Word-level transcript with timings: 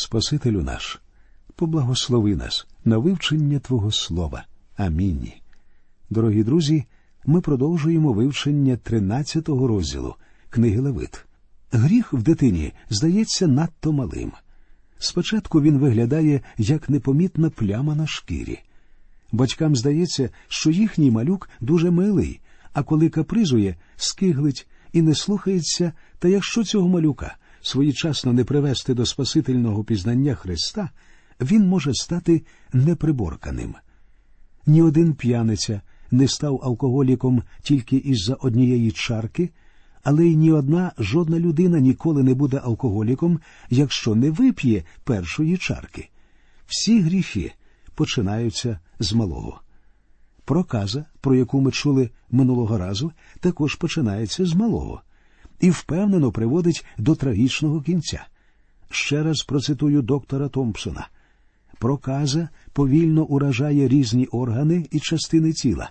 Спасителю 0.00 0.62
наш, 0.62 1.00
поблагослови 1.56 2.36
нас 2.36 2.66
на 2.84 2.98
вивчення 2.98 3.58
Твого 3.58 3.92
Слова. 3.92 4.44
Амінь. 4.76 5.32
Дорогі 6.10 6.44
друзі, 6.44 6.84
ми 7.26 7.40
продовжуємо 7.40 8.12
вивчення 8.12 8.74
13-го 8.74 9.66
розділу 9.66 10.14
книги 10.50 10.80
Левит. 10.80 11.24
Гріх 11.72 12.12
в 12.12 12.22
дитині 12.22 12.72
здається 12.90 13.46
надто 13.46 13.92
малим. 13.92 14.32
Спочатку 14.98 15.60
він 15.62 15.78
виглядає 15.78 16.40
як 16.58 16.88
непомітна 16.88 17.50
пляма 17.50 17.94
на 17.94 18.06
шкірі. 18.06 18.58
Батькам 19.32 19.76
здається, 19.76 20.30
що 20.48 20.70
їхній 20.70 21.10
малюк 21.10 21.50
дуже 21.60 21.90
милий, 21.90 22.40
а 22.72 22.82
коли 22.82 23.08
капризує, 23.08 23.76
скиглить 23.96 24.68
і 24.92 25.02
не 25.02 25.14
слухається, 25.14 25.92
та 26.18 26.28
якщо 26.28 26.64
цього 26.64 26.88
малюка 26.88 27.36
своєчасно 27.62 28.32
не 28.32 28.44
привести 28.44 28.94
до 28.94 29.06
Спасительного 29.06 29.84
пізнання 29.84 30.34
Христа, 30.34 30.90
він 31.40 31.68
може 31.68 31.94
стати 31.94 32.42
неприборканим. 32.72 33.74
Ні 34.66 34.82
один 34.82 35.14
п'яниця 35.14 35.80
не 36.10 36.28
став 36.28 36.60
алкоголіком 36.64 37.42
тільки 37.62 37.96
із-за 37.96 38.34
однієї 38.34 38.90
чарки, 38.90 39.50
але 40.02 40.26
й 40.26 40.36
ні 40.36 40.52
одна 40.52 40.92
жодна 40.98 41.38
людина 41.38 41.80
ніколи 41.80 42.22
не 42.22 42.34
буде 42.34 42.60
алкоголіком, 42.64 43.40
якщо 43.70 44.14
не 44.14 44.30
вип'є 44.30 44.84
першої 45.04 45.56
чарки. 45.56 46.08
Всі 46.66 47.00
гріхи 47.00 47.52
починаються 47.94 48.80
з 48.98 49.12
малого. 49.12 49.60
Проказа, 50.44 51.04
про 51.20 51.34
яку 51.34 51.60
ми 51.60 51.70
чули 51.70 52.10
минулого 52.30 52.78
разу, 52.78 53.12
також 53.40 53.74
починається 53.74 54.46
з 54.46 54.54
малого 54.54 55.02
і 55.60 55.70
впевнено 55.70 56.32
приводить 56.32 56.84
до 56.98 57.14
трагічного 57.14 57.80
кінця. 57.80 58.26
Ще 58.90 59.22
раз 59.22 59.42
процитую 59.42 60.02
доктора 60.02 60.48
Томпсона. 60.48 61.08
Проказа 61.78 62.48
повільно 62.72 63.24
уражає 63.24 63.88
різні 63.88 64.26
органи 64.26 64.86
і 64.90 65.00
частини 65.00 65.52
тіла, 65.52 65.90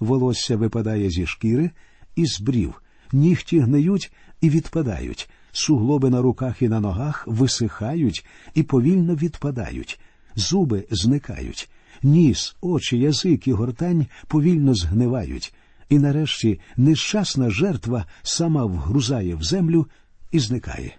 волосся 0.00 0.56
випадає 0.56 1.10
зі 1.10 1.26
шкіри 1.26 1.70
і 2.16 2.26
з 2.26 2.40
брів, 2.40 2.82
нігті 3.12 3.58
гниють 3.58 4.12
і 4.40 4.50
відпадають, 4.50 5.30
суглоби 5.52 6.10
на 6.10 6.22
руках 6.22 6.62
і 6.62 6.68
на 6.68 6.80
ногах 6.80 7.24
висихають 7.26 8.26
і 8.54 8.62
повільно 8.62 9.14
відпадають, 9.14 10.00
зуби 10.36 10.86
зникають, 10.90 11.70
ніс, 12.02 12.56
очі, 12.60 12.98
язик 12.98 13.48
і 13.48 13.52
гортань 13.52 14.06
повільно 14.28 14.74
згнивають, 14.74 15.54
і 15.94 15.98
нарешті 15.98 16.60
нещасна 16.76 17.50
жертва 17.50 18.06
сама 18.22 18.64
вгрузає 18.64 19.34
в 19.34 19.42
землю 19.42 19.86
і 20.30 20.40
зникає. 20.40 20.96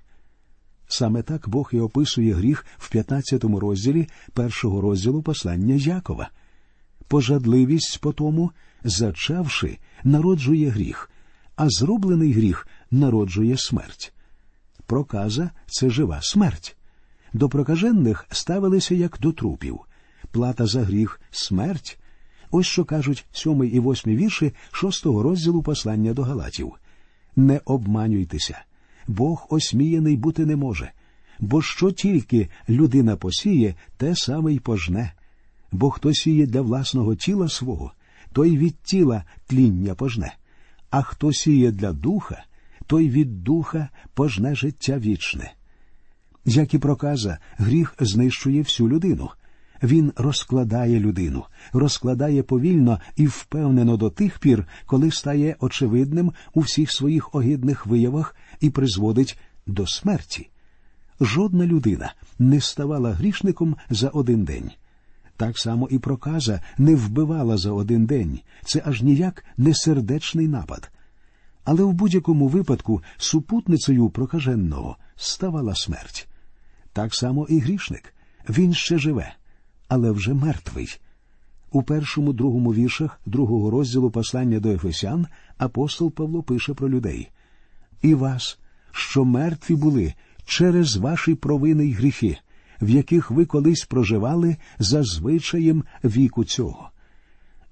Саме 0.87 1.21
так 1.21 1.49
Бог 1.49 1.69
і 1.73 1.79
описує 1.79 2.33
гріх 2.33 2.65
в 2.77 2.89
15 2.89 3.43
розділі 3.43 4.07
першого 4.33 4.81
розділу 4.81 5.21
послання 5.21 5.75
Якова. 5.75 6.29
Пожадливість 7.07 7.99
по 8.02 8.13
тому, 8.13 8.52
зачавши, 8.83 9.77
народжує 10.03 10.69
гріх, 10.69 11.11
а 11.55 11.69
зроблений 11.69 12.33
гріх 12.33 12.67
народжує 12.91 13.57
смерть. 13.57 14.13
Проказа 14.85 15.49
це 15.67 15.89
жива 15.89 16.19
смерть. 16.21 16.77
До 17.33 17.49
прокажених 17.49 18.25
ставилися 18.31 18.95
як 18.95 19.17
до 19.21 19.31
трупів. 19.31 19.80
Плата 20.31 20.65
за 20.65 20.83
гріх 20.83 21.21
смерть. 21.31 21.99
Ось 22.58 22.67
що 22.67 22.86
кажуть 22.86 23.25
сьомий 23.31 23.70
і 23.70 23.80
восьмий 23.80 24.16
вірші 24.16 24.53
шостого 24.72 25.23
розділу 25.23 25.61
послання 25.64 26.14
до 26.14 26.23
Галатів. 26.23 26.73
Не 27.36 27.61
обманюйтеся. 27.66 28.61
Бог 29.08 29.48
осміяний 29.50 30.17
бути 30.17 30.45
не 30.45 30.56
може, 30.56 30.92
бо 31.39 31.61
що 31.61 31.92
тільки 31.92 32.50
людина 32.70 33.16
посіє, 33.16 33.76
те 33.98 34.16
саме 34.16 34.53
й 34.53 34.59
пожне. 34.59 35.14
Бо 35.72 35.89
хто 35.89 36.14
сіє 36.14 36.45
для 36.45 36.61
власного 36.61 37.16
тіла 37.16 37.50
свого, 37.50 37.92
той 38.33 38.58
від 38.58 38.76
тіла 38.78 39.23
тління 39.48 39.95
пожне, 39.95 40.36
а 40.89 41.02
хто 41.02 41.33
сіє 41.33 41.71
для 41.71 41.94
духа, 41.94 42.44
той 42.88 43.10
від 43.10 43.44
духа 43.44 43.89
пожне 44.14 44.55
життя 44.55 44.99
вічне. 44.99 45.54
Як 46.45 46.73
і 46.73 46.77
проказа, 46.77 47.38
гріх 47.58 47.95
знищує 47.99 48.61
всю 48.61 48.89
людину. 48.89 49.30
Він 49.83 50.13
розкладає 50.15 50.99
людину, 50.99 51.43
розкладає 51.73 52.43
повільно 52.43 52.99
і 53.15 53.27
впевнено 53.27 53.97
до 53.97 54.09
тих 54.09 54.39
пір, 54.39 54.67
коли 54.86 55.11
стає 55.11 55.55
очевидним 55.59 56.31
у 56.53 56.59
всіх 56.59 56.91
своїх 56.91 57.36
огидних 57.36 57.85
виявах 57.85 58.35
і 58.59 58.69
призводить 58.69 59.39
до 59.67 59.87
смерті. 59.87 60.49
Жодна 61.21 61.65
людина 61.65 62.14
не 62.39 62.61
ставала 62.61 63.11
грішником 63.11 63.75
за 63.89 64.09
один 64.09 64.43
день. 64.43 64.71
Так 65.37 65.58
само 65.59 65.87
і 65.91 65.99
проказа 65.99 66.61
не 66.77 66.95
вбивала 66.95 67.58
за 67.58 67.71
один 67.71 68.05
день, 68.05 68.39
це 68.65 68.81
аж 68.85 69.02
ніяк 69.02 69.45
не 69.58 69.73
сердечний 69.73 70.47
напад. 70.47 70.91
Але 71.64 71.83
в 71.83 71.93
будь-якому 71.93 72.47
випадку 72.47 73.02
супутницею 73.17 74.09
прокаженого 74.09 74.97
ставала 75.15 75.75
смерть. 75.75 76.27
Так 76.93 77.15
само 77.15 77.47
і 77.49 77.59
грішник. 77.59 78.14
Він 78.49 78.73
ще 78.73 78.97
живе, 78.97 79.35
але 79.87 80.11
вже 80.11 80.33
мертвий. 80.33 80.99
У 81.71 81.83
першому 81.83 82.33
другому 82.33 82.73
віршах 82.73 83.19
другого 83.25 83.69
розділу 83.69 84.11
послання 84.11 84.59
до 84.59 84.69
Ефесян 84.69 85.27
апостол 85.57 86.11
Павло 86.11 86.43
пише 86.43 86.73
про 86.73 86.89
людей 86.89 87.29
і 88.01 88.13
вас, 88.13 88.59
що 88.91 89.25
мертві 89.25 89.75
були 89.75 90.13
через 90.45 90.95
ваші 90.95 91.35
провини 91.35 91.85
й 91.85 91.93
гріхи, 91.93 92.37
в 92.81 92.89
яких 92.89 93.31
ви 93.31 93.45
колись 93.45 93.85
проживали 93.85 94.57
за 94.79 95.03
звичаєм 95.03 95.83
віку 96.03 96.43
цього. 96.43 96.89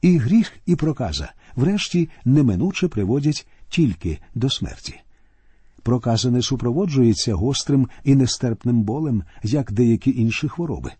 І 0.01 0.17
гріх, 0.17 0.53
і 0.65 0.75
проказа, 0.75 1.33
врешті, 1.55 2.09
неминуче 2.25 2.87
приводять 2.87 3.47
тільки 3.69 4.19
до 4.35 4.49
смерті. 4.49 4.99
Проказа 5.83 6.31
не 6.31 6.41
супроводжується 6.41 7.33
гострим 7.33 7.89
і 8.03 8.15
нестерпним 8.15 8.81
болем, 8.81 9.23
як 9.43 9.71
деякі 9.71 10.21
інші 10.21 10.47
хвороби. 10.47 10.91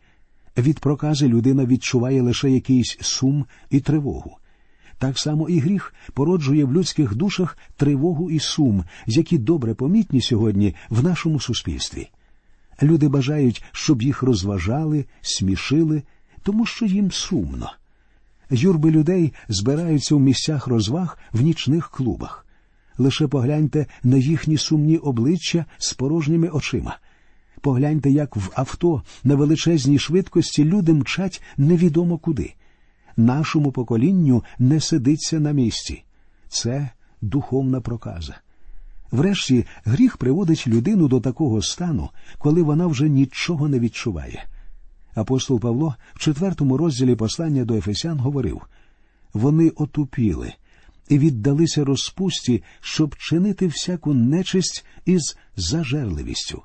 Від 0.58 0.80
прокази 0.80 1.28
людина 1.28 1.66
відчуває 1.66 2.22
лише 2.22 2.52
якийсь 2.52 2.98
сум 3.02 3.46
і 3.70 3.80
тривогу. 3.80 4.38
Так 4.98 5.20
само 5.20 5.50
і 5.50 5.60
гріх 5.60 5.94
породжує 6.14 6.66
в 6.66 6.74
людських 6.74 7.16
душах 7.16 7.58
тривогу 7.78 8.32
і 8.32 8.40
сум, 8.40 8.84
які 9.06 9.38
добре 9.38 9.74
помітні 9.74 10.22
сьогодні 10.22 10.76
в 10.90 11.04
нашому 11.04 11.40
суспільстві. 11.40 12.10
Люди 12.82 13.08
бажають, 13.08 13.64
щоб 13.72 14.02
їх 14.02 14.24
розважали, 14.24 15.06
смішили, 15.22 16.04
тому 16.44 16.66
що 16.66 16.86
їм 16.86 17.12
сумно. 17.12 17.72
Юрби 18.50 18.92
людей 18.92 19.34
збираються 19.50 20.16
в 20.16 20.20
місцях 20.20 20.68
розваг 20.68 21.18
в 21.34 21.42
нічних 21.42 21.90
клубах. 21.90 22.46
Лише 22.98 23.28
погляньте 23.28 23.86
на 24.04 24.18
їхні 24.18 24.58
сумні 24.58 24.98
обличчя 24.98 25.66
з 25.78 25.94
порожніми 25.94 26.50
очима. 26.50 26.98
Погляньте, 27.64 28.12
як 28.12 28.36
в 28.36 28.52
авто 28.56 29.04
на 29.24 29.36
величезній 29.36 30.00
швидкості 30.00 30.66
люди 30.66 30.94
мчать 30.94 31.42
невідомо 31.58 32.18
куди. 32.18 32.54
Нашому 33.18 33.72
поколінню 33.72 34.44
не 34.60 34.80
сидиться 34.80 35.40
на 35.40 35.52
місці. 35.52 36.04
Це 36.50 36.90
духовна 37.22 37.82
проказа. 37.82 38.36
Врешті 39.12 39.66
гріх 39.86 40.18
приводить 40.18 40.68
людину 40.68 41.08
до 41.08 41.20
такого 41.20 41.62
стану, 41.62 42.10
коли 42.38 42.62
вона 42.62 42.88
вже 42.88 43.10
нічого 43.10 43.70
не 43.70 43.80
відчуває. 43.80 44.46
Апостол 45.16 45.60
Павло 45.60 45.96
в 46.14 46.20
четвертому 46.20 46.78
розділі 46.78 47.16
послання 47.16 47.66
до 47.66 47.76
Ефесян 47.76 48.20
говорив 48.20 48.62
вони 49.34 49.70
отупіли 49.70 50.54
і 51.10 51.20
віддалися 51.20 51.86
розпусті, 51.86 52.64
щоб 52.82 53.16
чинити 53.16 53.68
всяку 53.68 54.14
нечисть 54.14 54.86
із 55.06 55.38
зажерливістю. 55.56 56.64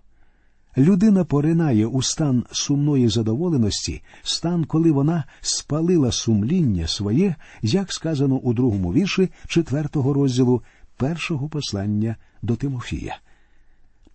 Людина 0.78 1.24
поринає 1.24 1.86
у 1.86 2.02
стан 2.02 2.44
сумної 2.52 3.08
задоволеності, 3.08 4.02
стан, 4.22 4.64
коли 4.64 4.90
вона 4.92 5.24
спалила 5.40 6.12
сумління 6.12 6.86
своє, 6.86 7.34
як 7.62 7.92
сказано 7.92 8.36
у 8.36 8.52
другому 8.52 8.92
вірші 8.92 9.28
четвертого 9.48 10.12
розділу 10.12 10.62
першого 10.96 11.48
послання 11.48 12.16
до 12.42 12.56
Тимофія. 12.56 13.18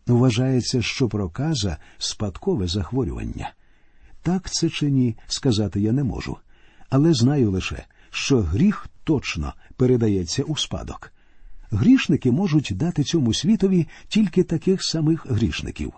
Вважається, 0.08 0.82
що 0.82 1.10
проказа 1.10 1.78
спадкове 1.98 2.68
захворювання. 2.68 3.52
Так 4.22 4.50
це 4.50 4.70
чи 4.70 4.92
ні, 4.92 5.16
сказати 5.28 5.82
я 5.82 5.92
не 5.92 6.04
можу, 6.04 6.38
але 6.90 7.14
знаю 7.14 7.52
лише, 7.52 7.84
що 8.10 8.40
гріх 8.40 8.88
точно 9.04 9.54
передається 9.76 10.44
у 10.44 10.58
спадок. 10.58 11.14
Грішники 11.72 12.32
можуть 12.32 12.72
дати 12.76 13.04
цьому 13.04 13.34
світові 13.34 13.88
тільки 14.08 14.44
таких 14.44 14.84
самих 14.84 15.26
грішників. 15.26 15.94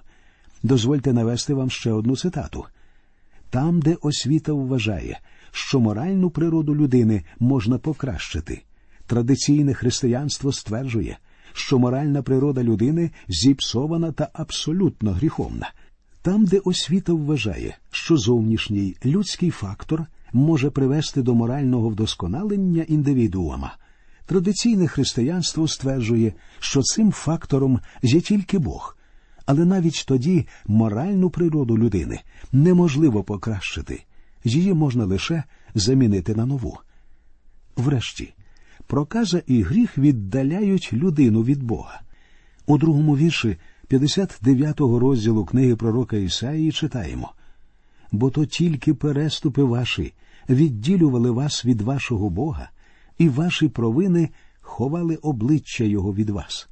Дозвольте 0.66 1.14
навести 1.14 1.54
вам 1.54 1.70
ще 1.70 1.92
одну 1.92 2.16
цитату 2.18 2.66
там, 3.50 3.80
де 3.80 3.98
освіта 4.02 4.54
вважає, 4.54 5.20
що 5.52 5.80
моральну 5.80 6.30
природу 6.30 6.76
людини 6.76 7.24
можна 7.40 7.78
покращити, 7.78 8.62
традиційне 9.08 9.74
християнство 9.74 10.52
стверджує, 10.52 11.18
що 11.54 11.80
моральна 11.80 12.22
природа 12.22 12.64
людини 12.64 13.12
зіпсована 13.28 14.12
та 14.12 14.30
абсолютно 14.34 15.12
гріховна. 15.12 15.72
Там, 16.22 16.46
де 16.46 16.60
освіта 16.60 17.14
вважає, 17.14 17.78
що 17.92 18.18
зовнішній 18.18 18.96
людський 19.06 19.50
фактор 19.50 20.06
може 20.34 20.70
привести 20.70 21.22
до 21.22 21.36
морального 21.36 21.90
вдосконалення 21.90 22.84
індивідуума, 22.84 23.78
традиційне 24.26 24.88
християнство 24.88 25.68
стверджує, 25.68 26.34
що 26.60 26.82
цим 26.82 27.12
фактором 27.12 27.80
є 28.04 28.22
тільки 28.22 28.60
Бог, 28.60 28.96
але 29.46 29.66
навіть 29.66 30.06
тоді 30.08 30.48
моральну 30.66 31.30
природу 31.30 31.78
людини 31.78 32.20
неможливо 32.52 33.24
покращити, 33.24 34.04
її 34.44 34.74
можна 34.74 35.06
лише 35.06 35.44
замінити 35.76 36.36
на 36.36 36.46
нову. 36.46 36.78
Врешті, 37.76 38.34
проказа 38.88 39.42
і 39.48 39.62
гріх 39.62 39.98
віддаляють 39.98 40.94
людину 40.94 41.44
від 41.44 41.64
Бога. 41.64 42.02
У 42.66 42.78
другому 42.78 43.18
вірші 43.18 43.58
59-го 43.90 45.00
розділу 45.00 45.46
книги 45.46 45.76
пророка 45.76 46.18
Ісаїї 46.18 46.72
читаємо 46.72 47.34
бо 48.16 48.30
то 48.30 48.46
тільки 48.46 48.94
переступи 48.94 49.64
ваші 49.64 50.14
відділювали 50.50 51.32
вас 51.32 51.66
від 51.66 51.82
вашого 51.82 52.30
Бога, 52.30 52.70
і 53.18 53.30
ваші 53.30 53.68
провини 53.68 54.30
ховали 54.62 55.16
обличчя 55.16 55.84
Його 55.84 56.14
від 56.14 56.30
вас. 56.30 56.70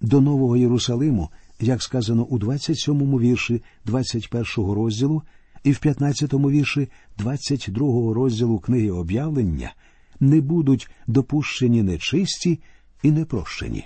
До 0.00 0.20
Нового 0.20 0.56
Єрусалиму, 0.56 1.30
як 1.60 1.82
сказано 1.82 2.24
у 2.24 2.38
27-му 2.38 3.20
вірші 3.20 3.62
21-го 3.86 4.74
розділу 4.74 5.22
і 5.64 5.72
в 5.72 5.76
15-му 5.76 6.50
вірші 6.50 6.88
22-го 7.18 8.14
розділу 8.14 8.58
книги 8.58 8.90
об'явлення, 8.90 9.74
не 10.20 10.40
будуть 10.40 10.90
допущені 11.06 11.82
нечисті 11.82 12.60
і 13.02 13.10
непрощені. 13.10 13.84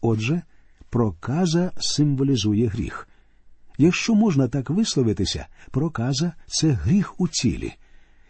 Отже, 0.00 0.42
проказа 0.90 1.72
символізує 1.76 2.66
гріх. 2.66 3.08
Якщо 3.78 4.14
можна 4.14 4.48
так 4.48 4.70
висловитися, 4.70 5.46
проказа 5.70 6.32
це 6.46 6.70
гріх 6.70 7.20
у 7.20 7.28
цілі. 7.28 7.72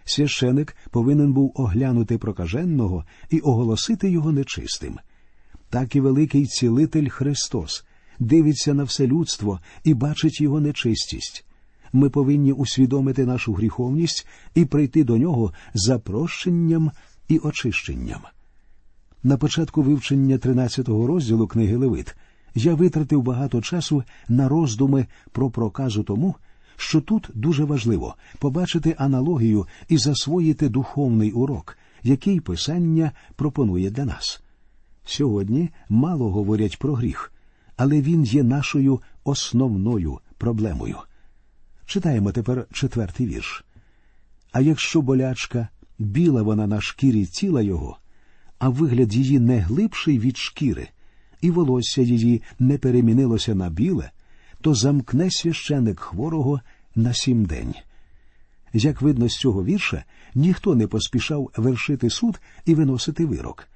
Священик 0.05 0.77
повинен 0.91 1.33
був 1.33 1.53
оглянути 1.55 2.19
прокаженого 2.19 3.05
і 3.31 3.41
оголосити 3.41 4.11
його 4.11 4.33
нечистим. 4.33 4.99
Так 5.69 5.97
і 5.97 6.01
великий 6.01 6.47
цілитель 6.47 7.09
Христос 7.09 7.85
дивиться 8.21 8.75
на 8.75 8.85
все 8.85 9.07
людство 9.07 9.61
і 9.85 9.95
бачить 9.95 10.41
його 10.41 10.61
нечистість. 10.61 11.45
Ми 11.93 12.11
повинні 12.11 12.53
усвідомити 12.53 13.27
нашу 13.27 13.53
гріховність 13.53 14.27
і 14.55 14.65
прийти 14.65 15.05
до 15.05 15.19
нього 15.19 15.53
за 15.75 15.99
прощенням 15.99 16.91
і 17.29 17.39
очищенням. 17.39 18.21
На 19.23 19.37
початку 19.37 19.83
вивчення 19.83 20.37
13-го 20.37 21.07
розділу 21.07 21.47
книги 21.47 21.77
Левит 21.77 22.17
я 22.55 22.75
витратив 22.75 23.23
багато 23.23 23.61
часу 23.61 24.05
на 24.29 24.49
роздуми 24.49 25.07
про 25.33 25.51
проказу 25.51 26.03
тому, 26.03 26.35
що 26.77 27.01
тут 27.01 27.31
дуже 27.35 27.65
важливо 27.65 28.15
побачити 28.39 28.95
аналогію 28.99 29.67
і 29.89 29.99
засвоїти 29.99 30.69
духовний 30.69 31.33
урок, 31.33 31.79
який 32.03 32.41
писання 32.41 33.13
пропонує 33.37 33.91
для 33.91 34.05
нас. 34.05 34.43
Сьогодні 35.05 35.71
мало 35.89 36.31
говорять 36.31 36.79
про 36.79 36.95
гріх, 36.95 37.33
але 37.81 38.01
він 38.01 38.25
є 38.25 38.43
нашою 38.43 39.01
основною 39.25 40.19
проблемою. 40.39 40.97
Читаємо 41.87 42.33
тепер 42.33 42.67
четвертий 42.73 43.27
вірш. 43.27 43.65
А 44.53 44.61
якщо 44.61 45.03
болячка, 45.03 45.69
біла 45.99 46.43
вона 46.43 46.67
на 46.67 46.81
шкірі 46.81 47.27
тіла 47.27 47.63
його, 47.63 47.99
а 48.59 48.69
вигляд 48.69 49.15
її 49.15 49.39
не 49.39 49.59
глибший 49.59 50.19
від 50.19 50.37
шкіри, 50.37 50.89
і 51.41 51.51
волосся 51.51 52.03
її 52.03 52.43
не 52.59 52.79
перемінилося 52.79 53.55
на 53.55 53.71
біле, 53.71 54.11
то 54.61 54.75
замкне 54.75 55.31
священик 55.31 56.01
хворого 56.01 56.61
на 56.95 57.15
сім 57.15 57.45
день. 57.45 57.75
Як 58.73 59.03
видно 59.03 59.29
з 59.29 59.33
цього 59.33 59.65
вірша, 59.65 60.05
ніхто 60.35 60.75
не 60.75 60.87
поспішав 60.87 61.51
вершити 61.57 62.11
суд 62.11 62.41
і 62.65 62.75
виносити 62.75 63.27
вирок. 63.27 63.69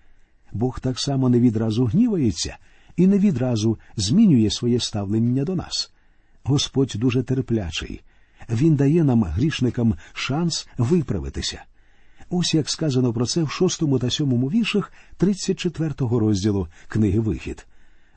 Бог 0.53 0.81
так 0.81 1.01
само 1.01 1.29
не 1.29 1.41
відразу 1.41 1.85
гнівається 1.85 2.57
і 2.97 3.07
не 3.07 3.19
відразу 3.19 3.79
змінює 3.97 4.51
своє 4.51 4.81
ставлення 4.81 5.45
до 5.45 5.55
нас. 5.55 5.93
Господь 6.45 6.93
дуже 6.95 7.23
терплячий. 7.23 8.01
Він 8.51 8.75
дає 8.75 9.05
нам, 9.05 9.25
грішникам, 9.25 9.95
шанс 10.13 10.69
виправитися. 10.79 11.63
Ось 12.31 12.55
як 12.55 12.71
сказано 12.71 13.13
про 13.13 13.27
це 13.27 13.43
в 13.43 13.51
шостому 13.51 13.99
та 13.99 14.11
сьомому 14.11 14.49
віршах 14.49 14.93
34-го 15.21 16.19
розділу 16.19 16.69
книги 16.89 17.21
Вихід. 17.21 17.67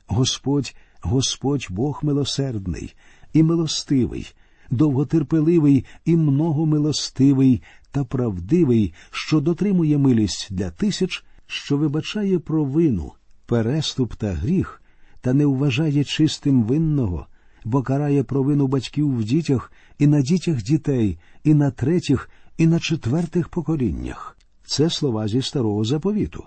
Господь, 0.06 0.74
Господь 1.00 1.66
Бог 1.70 2.00
милосердний 2.02 2.94
і 3.32 3.42
милостивий, 3.42 4.34
довготерпеливий 4.70 5.84
і 6.04 6.16
многомилостивий 6.16 7.62
та 7.90 8.04
правдивий, 8.04 8.94
що 9.10 9.40
дотримує 9.40 9.98
милість 9.98 10.48
для 10.50 10.70
тисяч, 10.70 11.24
що 11.46 11.76
вибачає 11.76 12.38
провину, 12.38 13.12
переступ 13.48 14.14
та 14.14 14.32
гріх, 14.32 14.82
та 15.20 15.32
не 15.32 15.46
вважає 15.46 16.04
чистим 16.04 16.62
винного, 16.62 17.26
бо 17.64 17.82
карає 17.82 18.22
провину 18.22 18.66
батьків 18.66 19.16
в 19.18 19.24
дітях 19.24 19.72
і 19.98 20.06
на 20.06 20.22
дітях 20.22 20.62
дітей, 20.62 21.18
і 21.44 21.54
на 21.54 21.70
третіх, 21.70 22.30
і 22.58 22.66
на 22.66 22.80
четвертих 22.80 23.48
поколіннях. 23.48 24.36
Це 24.66 24.90
слова 24.90 25.28
зі 25.28 25.42
старого 25.42 25.84
заповіту. 25.84 26.44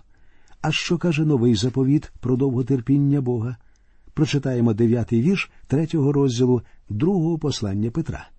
А 0.62 0.72
що 0.72 0.98
каже 0.98 1.26
новий 1.26 1.56
заповіт 1.56 2.12
про 2.20 2.36
довготерпіння 2.36 3.22
Бога? 3.22 3.56
Прочитаємо 4.14 4.74
дев'ятий 4.74 5.22
вірш 5.22 5.52
третього 5.68 6.12
розділу 6.12 6.62
другого 6.90 7.38
послання 7.38 7.92
Петра. 7.92 8.30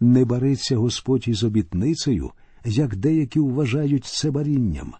Не 0.00 0.24
бариться 0.24 0.76
Господь 0.76 1.28
із 1.28 1.44
обітницею, 1.44 2.30
як 2.64 2.96
деякі 2.96 3.40
вважають 3.40 4.04
це 4.04 4.30
барінням, 4.30 4.94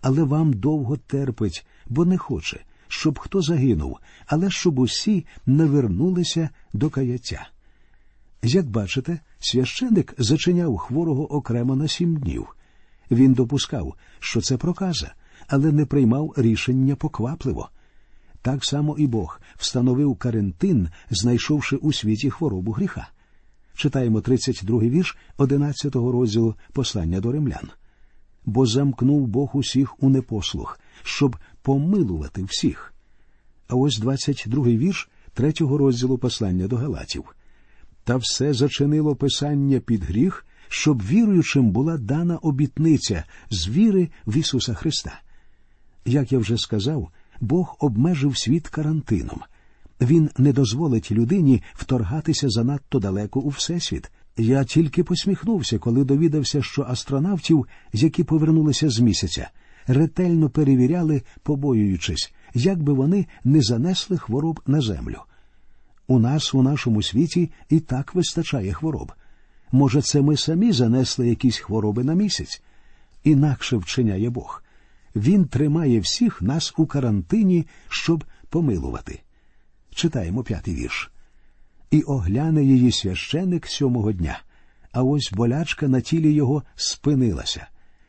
але 0.00 0.22
вам 0.22 0.52
довго 0.52 0.96
терпить, 0.96 1.66
бо 1.88 2.04
не 2.04 2.18
хоче, 2.18 2.60
щоб 2.88 3.18
хто 3.18 3.42
загинув, 3.42 3.98
але 4.26 4.50
щоб 4.50 4.78
усі 4.78 5.26
не 5.46 5.64
вернулися 5.64 6.48
до 6.72 6.90
каяття. 6.90 7.48
Як 8.42 8.70
бачите, 8.70 9.20
священик 9.38 10.14
зачиняв 10.18 10.76
хворого 10.76 11.32
окремо 11.34 11.76
на 11.76 11.88
сім 11.88 12.16
днів. 12.16 12.46
Він 13.10 13.32
допускав, 13.32 13.94
що 14.18 14.40
це 14.40 14.56
проказа, 14.56 15.14
але 15.48 15.72
не 15.72 15.86
приймав 15.86 16.34
рішення 16.36 16.96
поквапливо. 16.96 17.68
Так 18.42 18.64
само 18.64 18.96
і 18.98 19.06
Бог 19.06 19.40
встановив 19.56 20.16
карантин, 20.16 20.88
знайшовши 21.10 21.76
у 21.76 21.92
світі 21.92 22.30
хворобу 22.30 22.72
гріха. 22.72 23.08
Читаємо 23.74 24.18
32-й 24.18 24.90
вірш 24.90 25.16
11-го 25.38 26.12
розділу 26.12 26.54
послання 26.72 27.20
до 27.20 27.32
римлян. 27.32 27.68
Бо 28.48 28.66
замкнув 28.66 29.26
Бог 29.26 29.56
усіх 29.56 30.02
у 30.02 30.08
непослух, 30.08 30.80
щоб 31.02 31.36
помилувати 31.62 32.44
всіх. 32.44 32.94
А 33.68 33.74
ось 33.74 34.00
22-й 34.00 34.78
вірш 34.78 35.10
3-го 35.36 35.78
розділу 35.78 36.18
послання 36.18 36.68
до 36.68 36.76
Галатів. 36.76 37.24
Та 38.04 38.16
все 38.16 38.54
зачинило 38.54 39.16
Писання 39.16 39.80
під 39.80 40.04
гріх, 40.04 40.46
щоб 40.68 41.02
віруючим 41.02 41.70
була 41.70 41.98
дана 41.98 42.36
обітниця 42.36 43.24
з 43.50 43.68
віри 43.68 44.08
в 44.26 44.36
Ісуса 44.36 44.74
Христа. 44.74 45.20
Як 46.04 46.32
я 46.32 46.38
вже 46.38 46.56
сказав, 46.58 47.08
Бог 47.40 47.76
обмежив 47.80 48.38
світ 48.38 48.68
карантином. 48.68 49.40
Він 50.00 50.30
не 50.38 50.52
дозволить 50.52 51.12
людині 51.12 51.62
вторгатися 51.74 52.48
занадто 52.48 52.98
далеко 52.98 53.40
у 53.40 53.48
Всесвіт. 53.48 54.10
Я 54.38 54.64
тільки 54.64 55.04
посміхнувся, 55.04 55.78
коли 55.78 56.04
довідався, 56.04 56.62
що 56.62 56.82
астронавтів, 56.88 57.66
які 57.92 58.24
повернулися 58.24 58.90
з 58.90 59.00
місяця, 59.00 59.50
ретельно 59.86 60.50
перевіряли, 60.50 61.22
побоюючись, 61.42 62.32
як 62.54 62.82
би 62.82 62.92
вони 62.92 63.26
не 63.44 63.62
занесли 63.62 64.16
хвороб 64.16 64.60
на 64.66 64.80
землю. 64.80 65.18
У 66.06 66.18
нас 66.18 66.54
у 66.54 66.62
нашому 66.62 67.02
світі 67.02 67.50
і 67.68 67.80
так 67.80 68.14
вистачає 68.14 68.72
хвороб. 68.72 69.12
Може, 69.72 70.02
це 70.02 70.22
ми 70.22 70.36
самі 70.36 70.72
занесли 70.72 71.28
якісь 71.28 71.58
хвороби 71.58 72.04
на 72.04 72.14
місяць? 72.14 72.62
Інакше 73.24 73.76
вчиняє 73.76 74.30
Бог. 74.30 74.62
Він 75.16 75.44
тримає 75.44 76.00
всіх 76.00 76.42
нас 76.42 76.74
у 76.76 76.86
карантині, 76.86 77.66
щоб 77.88 78.24
помилувати. 78.48 79.20
Читаємо 79.94 80.42
п'ятий 80.42 80.74
вірш. 80.74 81.10
І 81.90 82.02
огляне 82.02 82.64
її 82.64 82.92
священик 82.92 83.66
сьомого 83.66 84.12
дня, 84.12 84.40
а 84.92 85.02
ось 85.02 85.32
болячка 85.32 85.88
на 85.88 86.00
тілі 86.00 86.32
його 86.32 86.62
спинилася. 86.74 87.66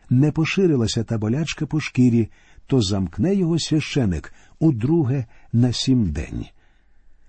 Не 0.09 0.31
поширилася 0.31 1.03
та 1.03 1.17
болячка 1.17 1.65
по 1.65 1.79
шкірі, 1.79 2.29
то 2.67 2.81
замкне 2.81 3.35
його 3.35 3.59
священик 3.59 4.33
удруге 4.59 5.25
на 5.53 5.73
сім 5.73 6.11
день. 6.11 6.45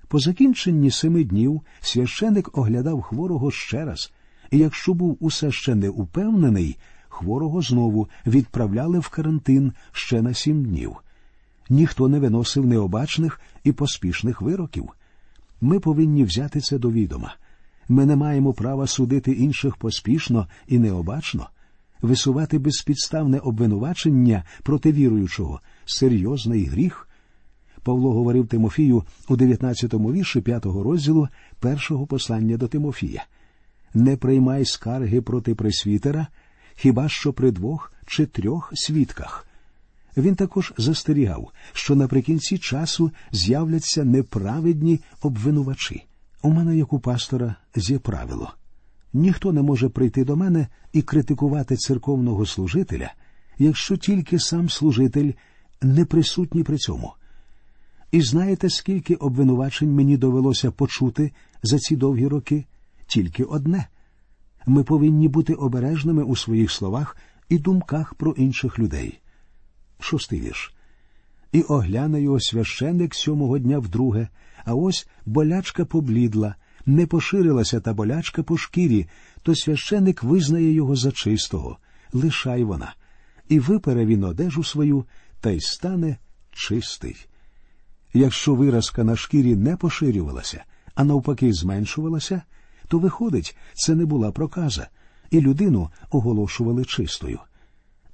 По 0.09 0.19
закінченні 0.19 0.91
семи 0.91 1.25
днів 1.25 1.63
священик 1.81 2.59
оглядав 2.59 3.03
хворого 3.03 3.51
ще 3.51 3.85
раз, 3.85 4.13
і 4.51 4.59
якщо 4.59 4.95
був 4.95 5.17
усе 5.21 5.53
ще 5.53 5.75
не 5.75 5.89
упевнений, 5.89 6.77
хворого 7.09 7.63
знову 7.63 8.09
відправляли 8.27 8.99
в 8.99 9.09
карантин 9.09 9.73
ще 9.93 10.23
на 10.23 10.35
сім 10.35 10.65
днів. 10.65 10.97
Ніхто 11.69 12.09
не 12.09 12.19
виносив 12.19 12.67
необачних 12.67 13.41
і 13.65 13.73
поспішних 13.73 14.43
вироків. 14.43 14.91
Ми 15.61 15.81
повинні 15.81 16.25
взяти 16.25 16.61
це 16.61 16.79
до 16.79 16.91
відома. 16.91 17.35
Ми 17.89 18.07
не 18.07 18.17
маємо 18.17 18.53
права 18.53 18.87
судити 18.87 19.33
інших 19.33 19.77
поспішно 19.77 20.49
і 20.67 20.79
необачно, 20.79 21.49
висувати 22.03 22.59
безпідставне 22.59 23.39
обвинувачення 23.39 24.45
проти 24.63 24.93
віруючого 24.93 25.61
серйозний 25.85 26.65
гріх. 26.65 27.09
Павло 27.83 28.13
говорив 28.13 28.47
Тимофію 28.47 29.05
у 29.29 29.37
19-му 29.37 30.13
вірші 30.13 30.41
5-го 30.41 30.83
розділу 30.83 31.29
першого 31.61 32.07
послання 32.07 32.57
до 32.57 32.69
Тимофія 32.69 33.25
Не 33.95 34.17
приймай 34.17 34.65
скарги 34.65 35.21
проти 35.21 35.55
пресвітера, 35.55 36.27
хіба 36.75 37.09
що 37.09 37.33
при 37.33 37.51
двох 37.51 37.93
чи 38.07 38.27
трьох 38.27 38.73
свідках. 38.75 39.47
Він 40.17 40.35
також 40.35 40.73
застерігав, 40.79 41.53
що 41.73 41.95
наприкінці 41.95 42.59
часу 42.59 43.11
з'являться 43.33 44.05
неправедні 44.05 45.01
обвинувачі. 45.23 46.05
У 46.43 46.51
мене, 46.51 46.77
як 46.77 46.93
у 46.93 47.01
пастора, 47.01 47.55
є 47.77 47.99
правило 47.99 48.55
ніхто 49.13 49.53
не 49.53 49.63
може 49.63 49.89
прийти 49.89 50.25
до 50.25 50.37
мене 50.37 50.67
і 50.93 51.03
критикувати 51.03 51.77
церковного 51.77 52.47
служителя, 52.47 53.13
якщо 53.59 53.97
тільки 53.97 54.39
сам 54.39 54.69
служитель 54.69 55.33
не 55.83 56.05
присутній 56.05 56.63
при 56.63 56.77
цьому. 56.77 57.13
І 58.13 58.23
знаєте, 58.23 58.71
скільки 58.71 59.15
обвинувачень 59.15 59.95
мені 59.95 60.17
довелося 60.17 60.71
почути 60.71 61.33
за 61.63 61.79
ці 61.79 61.97
довгі 61.97 62.27
роки? 62.27 62.65
Тільки 63.07 63.45
одне. 63.45 63.87
Ми 64.67 64.85
повинні 64.85 65.29
бути 65.29 65.55
обережними 65.55 66.23
у 66.23 66.37
своїх 66.37 66.71
словах 66.71 67.17
і 67.49 67.59
думках 67.59 68.15
про 68.15 68.33
інших 68.33 68.79
людей. 68.79 69.20
Шостий 70.01 70.41
вірш. 70.41 70.75
І 71.53 71.63
огляне 71.63 72.23
його 72.23 72.41
священник 72.41 73.15
сьомого 73.15 73.59
дня 73.59 73.79
вдруге, 73.79 74.29
а 74.65 74.75
ось 74.75 75.09
болячка 75.27 75.85
поблідла, 75.85 76.55
не 76.87 77.07
поширилася 77.07 77.81
та 77.81 77.95
болячка 77.95 78.43
по 78.43 78.57
шкірі, 78.57 79.07
то 79.43 79.55
священник 79.55 80.23
визнає 80.23 80.73
його 80.73 80.97
за 80.97 81.13
чистого, 81.13 81.77
лишай 82.13 82.65
вона, 82.65 82.95
і 83.49 83.61
випере 83.61 84.07
він 84.07 84.25
одежу 84.25 84.65
свою 84.65 85.05
та 85.41 85.51
й 85.51 85.61
стане 85.61 86.17
чистий. 86.53 87.17
Якщо 88.15 88.55
виразка 88.55 89.05
на 89.05 89.17
шкірі 89.17 89.57
не 89.57 89.77
поширювалася, 89.77 90.65
а 90.95 91.05
навпаки, 91.05 91.53
зменшувалася, 91.53 92.43
то, 92.89 92.99
виходить, 92.99 93.57
це 93.75 93.95
не 93.95 94.05
була 94.05 94.33
проказа, 94.33 94.89
і 95.31 95.41
людину 95.41 95.91
оголошували 96.11 96.85
чистою. 96.85 97.39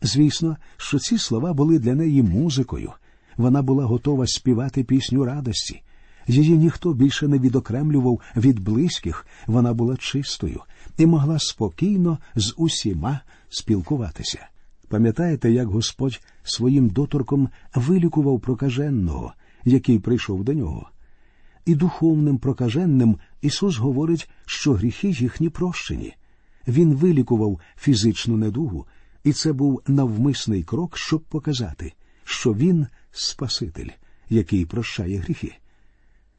Звісно, 0.03 0.57
що 0.76 0.99
ці 0.99 1.19
слова 1.19 1.53
були 1.53 1.79
для 1.79 1.95
неї 1.95 2.23
музикою. 2.23 2.93
Вона 3.37 3.62
була 3.62 3.85
готова 3.85 4.26
співати 4.26 4.85
пісню 4.85 5.25
радості. 5.25 5.83
Її 6.26 6.59
ніхто 6.59 6.93
більше 6.93 7.29
не 7.29 7.38
відокремлював 7.38 8.21
від 8.37 8.61
близьких, 8.61 9.26
вона 9.47 9.75
була 9.75 9.97
чистою 9.97 10.61
і 10.99 11.07
могла 11.07 11.38
спокійно 11.38 12.19
з 12.35 12.55
усіма 12.57 13.21
спілкуватися. 13.49 14.47
Пам'ятаєте, 14.88 15.50
як 15.50 15.69
Господь 15.69 16.21
своїм 16.43 16.88
доторком 16.88 17.49
вилікував 17.75 18.41
прокаженного, 18.41 19.33
який 19.65 19.99
прийшов 19.99 20.45
до 20.45 20.53
нього? 20.53 20.91
І 21.67 21.75
духовним 21.75 22.38
прокаженним 22.38 23.17
Ісус 23.43 23.76
говорить, 23.76 24.31
що 24.47 24.73
гріхи 24.73 25.09
їхні 25.09 25.49
прощені. 25.49 26.15
Він 26.69 26.95
вилікував 26.95 27.61
фізичну 27.76 28.37
недугу, 28.37 28.87
і 29.26 29.33
це 29.33 29.52
був 29.52 29.83
навмисний 29.87 30.62
крок, 30.62 30.99
щоб 30.99 31.21
показати, 31.21 31.92
що 32.25 32.52
Він 32.54 32.87
Спаситель, 33.11 33.88
який 34.30 34.64
прощає 34.64 35.18
гріхи. 35.18 35.54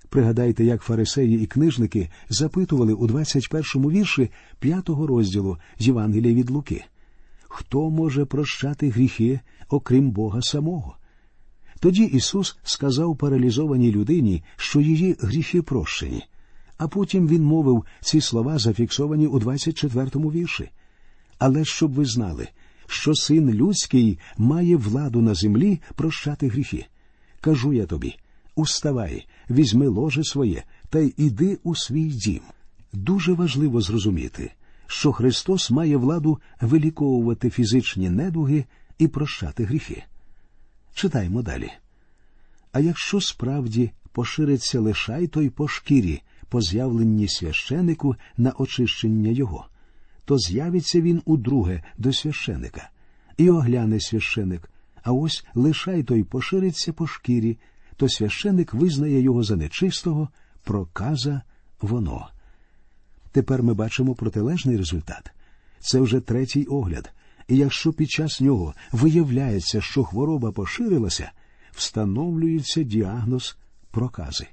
Пригадайте, 0.09 0.63
як 0.63 0.81
фарисеї 0.81 1.39
і 1.43 1.45
книжники 1.45 2.09
запитували 2.29 2.93
у 2.93 3.07
21-му 3.07 3.91
вірші 3.91 4.29
п'ятого 4.59 5.07
розділу 5.07 5.57
Євангелія 5.79 6.33
від 6.33 6.49
Луки 6.49 6.85
хто 7.57 7.89
може 7.89 8.25
прощати 8.25 8.89
гріхи, 8.89 9.39
окрім 9.69 10.11
Бога 10.11 10.41
самого? 10.41 10.97
Тоді 11.79 12.03
Ісус 12.03 12.57
сказав 12.63 13.17
паралізованій 13.17 13.91
людині, 13.91 14.43
що 14.55 14.81
її 14.81 15.15
гріхи 15.19 15.61
прощені, 15.61 16.23
а 16.77 16.87
потім 16.87 17.27
Він 17.27 17.43
мовив 17.43 17.85
ці 18.01 18.21
слова, 18.21 18.59
зафіксовані 18.59 19.27
у 19.27 19.39
24-му 19.39 20.31
вірші. 20.31 20.69
Але 21.39 21.65
щоб 21.65 21.93
ви 21.93 22.05
знали, 22.05 22.47
що 22.87 23.15
син 23.15 23.53
людський 23.53 24.19
має 24.37 24.75
владу 24.75 25.21
на 25.21 25.33
землі 25.33 25.79
прощати 25.95 26.47
гріхи. 26.47 26.85
Кажу 27.41 27.73
я 27.73 27.85
тобі 27.85 28.15
уставай, 28.55 29.27
візьми 29.49 29.87
ложе 29.87 30.23
своє 30.23 30.63
та 30.89 30.99
й 30.99 31.13
іди 31.17 31.59
у 31.63 31.75
свій 31.75 32.07
дім. 32.09 32.41
Дуже 32.93 33.33
важливо 33.33 33.81
зрозуміти, 33.81 34.51
що 34.87 35.11
Христос 35.11 35.71
має 35.71 35.97
владу 35.97 36.39
виліковувати 36.61 37.49
фізичні 37.49 38.09
недуги 38.09 38.65
і 38.97 39.07
прощати 39.07 39.63
гріхи. 39.63 40.03
Читаймо 40.93 41.41
далі. 41.41 41.71
А 42.71 42.79
якщо 42.79 43.21
справді 43.21 43.91
пошириться 44.11 44.79
лишай 44.79 45.27
той 45.27 45.49
по 45.49 45.67
шкірі, 45.67 46.21
по 46.49 46.61
з'явленні 46.61 47.27
священику 47.27 48.15
на 48.37 48.51
очищення 48.51 49.31
його, 49.31 49.65
то 50.27 50.37
з'явиться 50.37 51.01
він 51.01 51.21
удруге 51.25 51.83
до 51.97 52.13
священика, 52.13 52.89
і 53.37 53.49
огляне 53.49 53.99
священик, 53.99 54.69
а 55.03 55.11
ось 55.11 55.45
лишай 55.55 56.03
той 56.03 56.23
пошириться 56.23 56.93
по 56.93 57.07
шкірі, 57.07 57.57
то 57.95 58.09
священик 58.09 58.73
визнає 58.73 59.21
його 59.21 59.43
за 59.43 59.55
нечистого, 59.55 60.29
проказа 60.63 61.41
воно. 61.81 62.29
Тепер 63.31 63.63
ми 63.63 63.73
бачимо 63.73 64.15
протилежний 64.15 64.77
результат. 64.77 65.31
Це 65.79 65.99
вже 65.99 66.19
третій 66.19 66.63
огляд, 66.63 67.13
і 67.47 67.57
якщо 67.57 67.93
під 67.93 68.09
час 68.09 68.41
нього 68.41 68.73
виявляється, 68.91 69.81
що 69.81 70.03
хвороба 70.03 70.51
поширилася, 70.51 71.31
встановлюється 71.71 72.83
діагноз 72.83 73.57
прокази. 73.91 74.47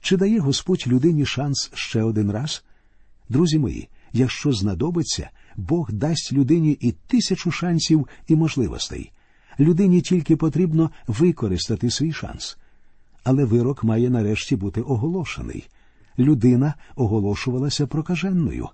Чи 0.00 0.16
дає 0.16 0.40
Господь 0.40 0.84
людині 0.86 1.26
шанс 1.26 1.70
ще 1.74 2.02
один 2.02 2.30
раз? 2.30 2.64
Друзі 3.28 3.58
мої, 3.58 3.88
якщо 4.18 4.52
знадобиться, 4.52 5.30
Бог 5.56 5.92
дасть 5.92 6.32
людині 6.32 6.78
і 6.80 6.92
тисячу 6.92 7.50
шансів 7.50 8.08
і 8.28 8.36
можливостей. 8.36 9.12
Людині 9.60 10.00
тільки 10.00 10.36
потрібно 10.36 10.90
використати 11.06 11.90
свій 11.90 12.12
шанс. 12.12 12.58
Але 13.24 13.44
вирок 13.44 13.84
має 13.84 14.10
нарешті 14.10 14.56
бути 14.56 14.80
оголошений. 14.80 15.68
Людина 16.18 16.74
оголошувалася 16.96 17.86
прокаженною. 17.86 18.68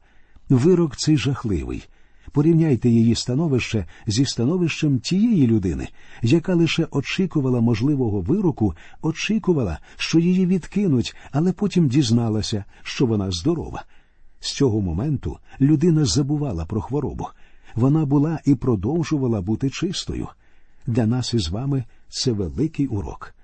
Вирок 0.49 0.97
цей 0.97 1.17
жахливий. 1.17 1.85
Порівняйте 2.33 2.89
її 2.89 3.15
становище 3.15 3.87
зі 4.07 4.25
становищем 4.25 4.99
тієї 4.99 5.47
людини, 5.47 5.89
яка 6.23 6.55
лише 6.55 6.87
очікувала 6.91 7.61
можливого 7.61 8.21
вироку, 8.21 8.75
очікувала, 9.03 9.79
що 9.97 10.19
її 10.19 10.47
відкинуть, 10.47 11.17
але 11.33 11.53
потім 11.53 11.89
дізналася, 11.89 12.65
що 12.83 13.07
вона 13.07 13.31
здорова. 13.31 13.85
З 14.45 14.53
цього 14.53 14.81
моменту 14.81 15.39
людина 15.61 16.05
забувала 16.05 16.65
про 16.65 16.81
хворобу. 16.81 17.27
Вона 17.75 18.05
була 18.05 18.41
і 18.45 18.55
продовжувала 18.55 19.41
бути 19.41 19.71
чистою. 19.71 20.29
Для 20.87 21.07
нас 21.07 21.35
із 21.35 21.49
вами 21.49 21.85
це 22.09 22.33
великий 22.33 22.87
урок. 22.87 23.35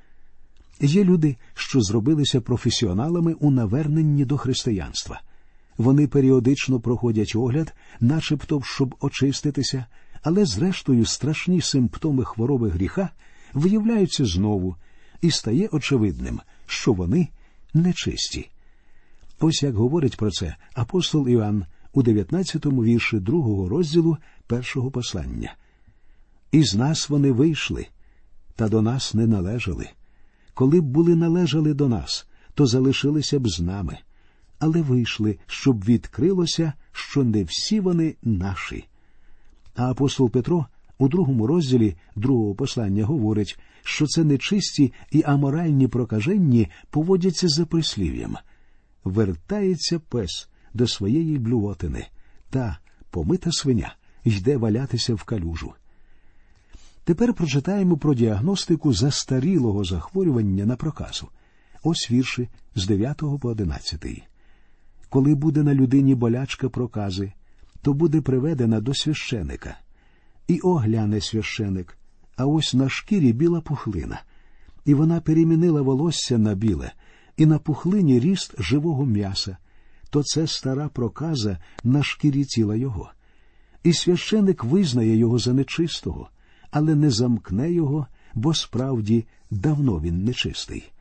Є 0.80 1.04
люди, 1.04 1.36
що 1.54 1.80
зробилися 1.80 2.40
професіоналами 2.40 3.32
у 3.32 3.50
наверненні 3.50 4.24
до 4.24 4.36
християнства. 4.36 5.20
Вони 5.78 6.06
періодично 6.06 6.80
проходять 6.80 7.32
огляд, 7.36 7.74
начебто, 8.00 8.60
щоб 8.64 8.94
очиститися, 9.00 9.84
але, 10.22 10.44
зрештою, 10.44 11.06
страшні 11.06 11.60
симптоми 11.60 12.24
хвороби 12.24 12.68
гріха 12.68 13.08
виявляються 13.54 14.24
знову, 14.24 14.76
і 15.20 15.30
стає 15.30 15.68
очевидним, 15.72 16.40
що 16.66 16.92
вони 16.92 17.28
нечисті. 17.74 18.50
Ось 19.40 19.62
як 19.62 19.74
говорить 19.74 20.16
про 20.16 20.30
це 20.30 20.56
апостол 20.74 21.28
Іоанн 21.28 21.64
у 21.92 22.02
19-му 22.02 22.84
вірші 22.84 23.18
другого 23.18 23.68
розділу 23.68 24.16
першого 24.46 24.90
послання. 24.90 25.54
Із 26.52 26.74
нас 26.74 27.08
вони 27.08 27.32
вийшли, 27.32 27.86
та 28.56 28.68
до 28.68 28.82
нас 28.82 29.14
не 29.14 29.26
належали. 29.26 29.88
Коли 30.54 30.80
б 30.80 30.84
були 30.84 31.16
належали 31.16 31.74
до 31.74 31.88
нас, 31.88 32.26
то 32.54 32.66
залишилися 32.66 33.38
б 33.38 33.48
з 33.48 33.60
нами, 33.60 33.98
але 34.58 34.82
вийшли, 34.82 35.38
щоб 35.46 35.84
відкрилося, 35.84 36.72
що 36.92 37.24
не 37.24 37.44
всі 37.44 37.80
вони 37.80 38.16
наші. 38.22 38.84
А 39.76 39.90
апостол 39.90 40.30
Петро 40.30 40.66
у 40.98 41.08
другому 41.08 41.46
розділі 41.46 41.96
другого 42.16 42.54
послання 42.54 43.04
говорить, 43.04 43.58
що 43.82 44.06
це 44.06 44.24
нечисті 44.24 44.92
і 45.10 45.22
аморальні 45.22 45.88
прокаженні 45.88 46.68
поводяться 46.90 47.48
за 47.48 47.66
прислів'ям. 47.66 48.36
Вертається 49.04 49.98
пес 49.98 50.48
до 50.74 50.86
своєї 50.86 51.38
блювотини, 51.38 52.06
та 52.50 52.78
помита 53.10 53.52
свиня 53.52 53.94
йде 54.24 54.56
валятися 54.56 55.14
в 55.14 55.22
калюжу. 55.24 55.72
Тепер 57.04 57.34
прочитаємо 57.34 57.96
про 57.96 58.14
діагностику 58.14 58.92
застарілого 58.92 59.84
захворювання 59.84 60.66
на 60.66 60.76
проказу. 60.76 61.28
Ось 61.82 62.10
вірші 62.10 62.48
з 62.74 62.86
9 62.86 63.18
по 63.40 63.48
11. 63.48 64.06
Коли 65.08 65.34
буде 65.34 65.62
на 65.62 65.74
людині 65.74 66.14
болячка 66.14 66.68
прокази, 66.68 67.32
то 67.82 67.92
буде 67.92 68.20
приведена 68.20 68.80
до 68.80 68.94
священика. 68.94 69.78
І 70.48 70.60
огляне 70.60 71.20
священик, 71.20 71.98
а 72.36 72.46
ось 72.46 72.74
на 72.74 72.88
шкірі 72.88 73.32
біла 73.32 73.60
пухлина. 73.60 74.22
І 74.84 74.94
вона 74.94 75.20
перемінила 75.20 75.82
волосся 75.82 76.38
на 76.38 76.54
біле, 76.54 76.92
і 77.40 77.46
на 77.46 77.58
пухлині 77.58 78.20
ріст 78.20 78.54
живого 78.58 79.06
м'яса, 79.06 79.56
то 80.10 80.22
це 80.22 80.46
стара 80.46 80.88
проказа 80.88 81.58
на 81.84 82.02
шкірі 82.02 82.44
тіла 82.44 82.76
його. 82.76 83.10
І 83.82 83.92
священик 83.92 84.64
визнає 84.64 85.16
його 85.16 85.38
за 85.38 85.52
нечистого, 85.52 86.28
але 86.70 86.94
не 86.94 87.10
замкне 87.10 87.72
його, 87.72 88.06
бо 88.34 88.54
справді 88.54 89.24
давно 89.50 90.00
він 90.00 90.24
нечистий. 90.24 90.92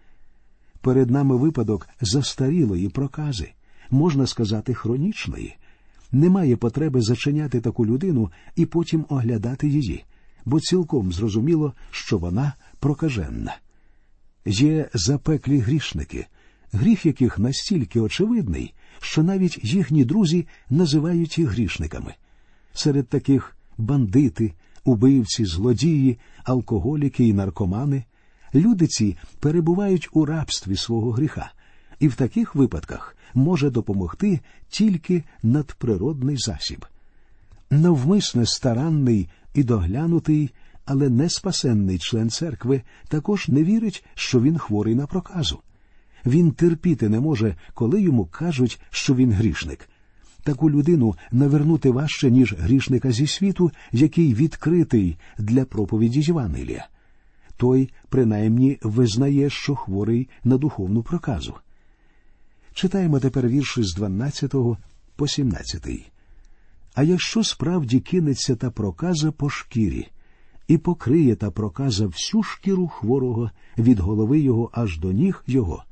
Перед 0.82 1.10
нами 1.10 1.38
випадок 1.38 1.90
застарілої 2.02 2.90
прокази, 2.90 3.52
можна 3.90 4.28
сказати, 4.28 4.74
хронічної. 4.74 5.58
Немає 6.12 6.58
потреби 6.58 7.02
зачиняти 7.02 7.62
таку 7.62 7.86
людину 7.86 8.32
і 8.56 8.66
потім 8.66 9.06
оглядати 9.10 9.68
її, 9.68 10.04
бо 10.46 10.60
цілком 10.60 11.12
зрозуміло, 11.12 11.74
що 11.92 12.18
вона 12.18 12.54
прокаженна. 12.80 13.58
Є 14.46 14.90
запеклі 14.94 15.60
грішники, 15.60 16.28
гріх 16.72 17.06
яких 17.06 17.40
настільки 17.40 18.00
очевидний, 18.00 18.74
що 19.00 19.24
навіть 19.24 19.60
їхні 19.64 20.06
друзі 20.06 20.48
називають 20.70 21.38
їх 21.38 21.50
грішниками. 21.50 22.14
Серед 22.74 23.08
таких 23.08 23.56
бандити, 23.78 24.54
убивці, 24.84 25.46
злодії, 25.46 26.18
алкоголіки 26.44 27.28
і 27.28 27.34
наркомани. 27.34 28.04
Люди 28.54 28.88
ці 28.88 29.18
перебувають 29.40 30.10
у 30.12 30.26
рабстві 30.26 30.76
свого 30.76 31.12
гріха, 31.12 31.52
і 32.00 32.08
в 32.08 32.16
таких 32.16 32.56
випадках 32.56 33.16
може 33.34 33.70
допомогти 33.70 34.40
тільки 34.70 35.24
надприродний 35.44 36.38
засіб. 36.38 36.86
Навмисне 37.70 38.46
старанний 38.46 39.30
і 39.54 39.64
доглянутий, 39.64 40.52
але 40.90 41.10
не 41.10 41.30
спасенний 41.30 42.00
член 42.00 42.30
церкви 42.30 42.82
також 43.08 43.48
не 43.48 43.64
вірить, 43.64 44.06
що 44.16 44.42
він 44.42 44.58
хворий 44.58 44.96
на 44.96 45.08
проказу. 45.08 45.60
Він 46.26 46.52
терпіти 46.52 47.10
не 47.10 47.20
може, 47.20 47.56
коли 47.74 48.02
йому 48.02 48.26
кажуть, 48.26 48.82
що 48.90 49.16
він 49.16 49.32
грішник. 49.32 49.90
Таку 50.44 50.72
людину 50.72 51.16
навернути 51.32 51.92
важче, 51.92 52.32
ніж 52.32 52.54
грішника 52.54 53.12
зі 53.12 53.28
світу, 53.28 53.72
який 53.92 54.34
відкритий 54.34 55.18
для 55.38 55.66
проповіді 55.66 56.22
Євангелія. 56.22 56.88
Той, 57.58 57.90
принаймні, 58.10 58.80
визнає, 58.82 59.50
що 59.50 59.76
хворий 59.76 60.30
на 60.44 60.58
духовну 60.58 61.04
проказу. 61.04 61.54
Читаємо 62.74 63.20
тепер 63.20 63.48
вірші 63.48 63.84
з 63.84 63.94
12 63.96 64.54
по 65.16 65.28
17. 65.28 65.88
А 66.94 67.04
якщо 67.04 67.44
справді 67.44 68.00
кинеться 68.00 68.56
та 68.56 68.72
проказа 68.72 69.32
по 69.32 69.50
шкірі, 69.50 70.08
і 70.70 70.78
покриє 70.78 71.36
та 71.36 71.52
проказа 71.52 72.08
всю 72.08 72.44
шкіру 72.44 72.88
хворого 72.88 73.52
від 73.78 74.00
голови 74.00 74.40
його 74.40 74.70
аж 74.74 75.00
до 75.00 75.12
ніг 75.12 75.44
його, 75.48 75.84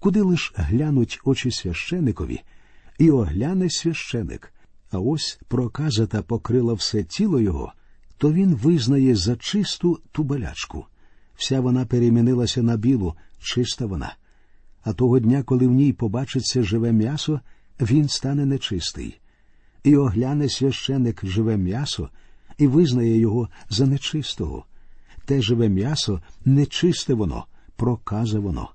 куди 0.00 0.22
лиш 0.22 0.52
глянуть 0.56 1.20
очі 1.24 1.50
священикові, 1.50 2.40
і 2.98 3.10
огляне 3.10 3.70
священик, 3.70 4.52
а 4.90 4.98
ось 4.98 5.40
проказа 5.48 6.06
та 6.06 6.22
покрила 6.22 6.74
все 6.74 7.04
тіло 7.04 7.40
його, 7.40 7.72
то 8.18 8.32
він 8.32 8.54
визнає 8.54 9.16
за 9.16 9.36
чисту 9.36 10.00
ту 10.12 10.22
болячку. 10.22 10.86
Вся 11.36 11.60
вона 11.60 11.86
перемінилася 11.86 12.62
на 12.62 12.76
білу, 12.76 13.14
чиста 13.38 13.86
вона. 13.86 14.16
А 14.82 14.92
того 14.92 15.18
дня, 15.18 15.42
коли 15.42 15.66
в 15.66 15.72
ній 15.72 15.92
побачиться 15.92 16.62
живе 16.62 16.92
м'ясо, 16.92 17.40
він 17.80 18.08
стане 18.08 18.46
нечистий. 18.46 19.20
І 19.84 19.96
огляне 19.96 20.48
священик 20.48 21.24
живе 21.24 21.56
м'ясо 21.56 22.10
і 22.58 22.66
визнає 22.66 23.18
його 23.18 23.48
за 23.70 23.86
нечистого. 23.86 24.64
Те 25.24 25.42
живе 25.42 25.68
м'ясо 25.68 26.20
нечисте 26.44 27.14
воно, 27.14 27.44
проказа 27.76 28.38
воно. 28.38 28.70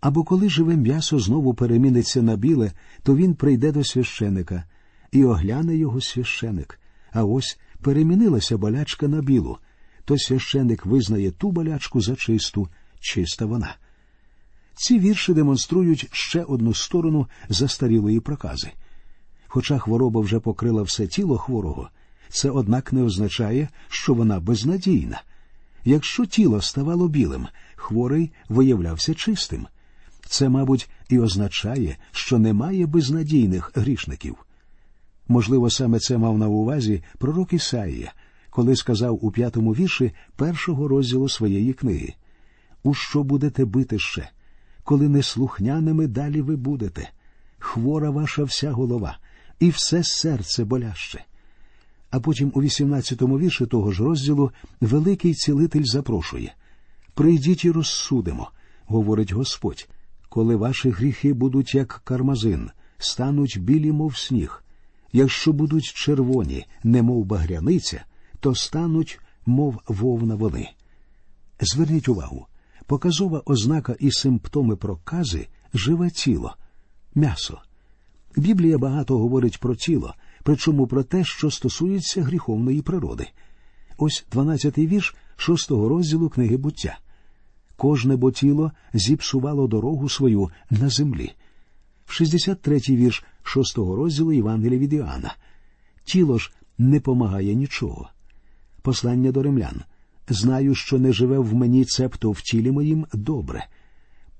Або 0.00 0.24
коли 0.24 0.48
живе 0.48 0.76
м'ясо 0.76 1.18
знову 1.18 1.54
переміниться 1.54 2.22
на 2.22 2.36
біле, 2.36 2.72
то 3.02 3.16
він 3.16 3.34
прийде 3.34 3.72
до 3.72 3.84
священика 3.84 4.64
і 5.12 5.24
огляне 5.24 5.76
його 5.76 6.00
священик. 6.00 6.80
А 7.12 7.24
ось 7.24 7.58
перемінилася 7.80 8.58
болячка 8.58 9.08
на 9.08 9.22
білу, 9.22 9.58
то 10.04 10.18
священик 10.18 10.86
визнає 10.86 11.30
ту 11.30 11.50
болячку 11.50 12.00
за 12.00 12.16
чисту, 12.16 12.68
чиста 13.00 13.46
вона. 13.46 13.76
Ці 14.74 14.98
вірші 14.98 15.34
демонструють 15.34 16.08
ще 16.12 16.42
одну 16.42 16.74
сторону 16.74 17.26
застарілої 17.48 18.20
прокази. 18.20 18.70
Хоча 19.46 19.78
хвороба 19.78 20.20
вже 20.20 20.40
покрила 20.40 20.82
все 20.82 21.06
тіло 21.06 21.38
хворого, 21.38 21.90
це, 22.30 22.50
однак, 22.50 22.92
не 22.92 23.02
означає, 23.02 23.68
що 23.88 24.14
вона 24.14 24.40
безнадійна. 24.40 25.22
Якщо 25.84 26.26
тіло 26.26 26.60
ставало 26.60 27.08
білим, 27.08 27.46
хворий 27.76 28.32
виявлявся 28.48 29.14
чистим. 29.14 29.66
Це, 30.26 30.48
мабуть, 30.48 30.90
і 31.08 31.18
означає, 31.18 31.96
що 32.12 32.38
немає 32.38 32.86
безнадійних 32.86 33.72
грішників. 33.74 34.36
Можливо, 35.28 35.70
саме 35.70 35.98
це 35.98 36.18
мав 36.18 36.38
на 36.38 36.48
увазі 36.48 37.02
пророк 37.18 37.52
Ісаїя, 37.52 38.12
коли 38.50 38.76
сказав 38.76 39.24
у 39.24 39.30
п'ятому 39.30 39.72
вірші 39.72 40.12
першого 40.36 40.88
розділу 40.88 41.28
своєї 41.28 41.72
книги 41.72 42.14
У 42.82 42.94
що 42.94 43.22
будете 43.22 43.64
бити 43.64 43.98
ще? 43.98 44.30
Коли 44.84 45.08
неслухняними 45.08 46.06
далі 46.06 46.40
ви 46.40 46.56
будете, 46.56 47.10
хвора 47.58 48.10
ваша 48.10 48.44
вся 48.44 48.72
голова, 48.72 49.18
і 49.60 49.70
все 49.70 50.04
серце 50.04 50.64
боляще. 50.64 51.24
А 52.10 52.20
потім 52.20 52.52
у 52.54 52.62
18-му 52.62 53.38
вірші 53.38 53.66
того 53.66 53.92
ж 53.92 54.04
розділу 54.04 54.50
великий 54.80 55.34
цілитель 55.34 55.84
запрошує 55.84 56.54
Прийдіть 57.14 57.64
і 57.64 57.70
розсудимо, 57.70 58.50
говорить 58.86 59.32
Господь, 59.32 59.88
коли 60.28 60.56
ваші 60.56 60.90
гріхи 60.90 61.32
будуть 61.32 61.74
як 61.74 62.00
кармазин, 62.04 62.70
стануть 62.98 63.58
білі, 63.60 63.92
мов 63.92 64.16
сніг. 64.16 64.64
Якщо 65.12 65.52
будуть 65.52 65.84
червоні, 65.84 66.66
немов 66.84 67.24
багряниця, 67.24 68.04
то 68.40 68.54
стануть, 68.54 69.20
мов 69.46 69.80
вовна 69.88 70.34
вони. 70.34 70.70
Зверніть 71.60 72.08
увагу, 72.08 72.46
показова 72.86 73.42
ознака 73.46 73.96
і 74.00 74.10
симптоми 74.12 74.76
прокази 74.76 75.46
живе 75.74 76.10
тіло, 76.10 76.56
м'ясо. 77.14 77.58
Біблія 78.36 78.78
багато 78.78 79.18
говорить 79.18 79.60
про 79.60 79.74
тіло, 79.74 80.14
причому 80.42 80.86
про 80.86 81.02
те, 81.02 81.24
що 81.24 81.50
стосується 81.50 82.22
гріховної 82.22 82.82
природи. 82.82 83.26
Ось 83.98 84.24
12-й 84.32 84.86
вірш 84.86 85.14
шостого 85.36 85.88
розділу 85.88 86.28
книги 86.28 86.56
буття. 86.56 86.98
Кожне 87.76 88.16
бо 88.16 88.30
тіло 88.30 88.72
зіпсувало 88.94 89.66
дорогу 89.66 90.08
свою 90.08 90.50
на 90.70 90.88
землі. 90.88 91.32
63-й 92.06 92.96
вірш 92.96 93.24
шостого 93.42 93.96
розділу 93.96 94.32
Євангелія 94.32 94.78
від 94.78 94.92
Іоанна. 94.92 95.34
Тіло 96.04 96.38
ж 96.38 96.52
не 96.78 97.00
помагає 97.00 97.54
нічого. 97.54 98.08
Послання 98.82 99.32
до 99.32 99.42
римлян. 99.42 99.82
Знаю, 100.28 100.74
що 100.74 100.98
не 100.98 101.12
живе 101.12 101.38
в 101.38 101.54
мені 101.54 101.84
цебто 101.84 102.30
в 102.30 102.40
тілі 102.40 102.70
моїм 102.70 103.06
добре. 103.12 103.66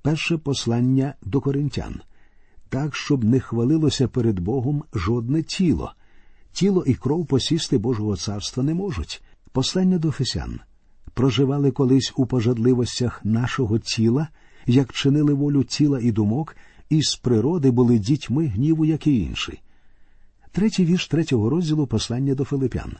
Перше 0.02 0.36
послання 0.36 1.14
до 1.22 1.40
коринтян 1.40 2.00
так, 2.70 2.96
щоб 2.96 3.24
не 3.24 3.40
хвалилося 3.40 4.08
перед 4.08 4.40
Богом 4.40 4.84
жодне 4.94 5.42
тіло. 5.42 5.92
Тіло 6.52 6.84
і 6.86 6.94
кров 6.94 7.26
посісти 7.26 7.78
Божого 7.78 8.16
царства 8.16 8.62
не 8.62 8.74
можуть. 8.74 9.22
Послання 9.52 9.98
до 9.98 10.10
Фесян. 10.10 10.60
Проживали 11.14 11.70
колись 11.70 12.12
у 12.16 12.26
пожадливостях 12.26 13.24
нашого 13.24 13.78
тіла, 13.78 14.28
як 14.66 14.92
чинили 14.92 15.34
волю 15.34 15.64
тіла 15.64 16.00
і 16.02 16.12
думок, 16.12 16.56
і 16.90 17.02
з 17.02 17.16
природи 17.16 17.70
були 17.70 17.98
дітьми 17.98 18.46
гніву, 18.46 18.84
як 18.84 19.06
і 19.06 19.18
інші. 19.18 19.60
Третій 20.52 20.84
вірш 20.84 21.08
третього 21.08 21.50
розділу 21.50 21.86
послання 21.86 22.34
до 22.34 22.44
Филипян. 22.44 22.96